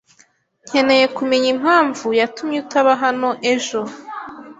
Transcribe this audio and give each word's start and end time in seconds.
Nkeneye 0.69 1.05
kumenya 1.17 1.47
impamvu 1.55 2.05
yatumye 2.19 2.57
utaba 2.63 2.91
hano 3.03 3.29
ejo. 3.51 3.81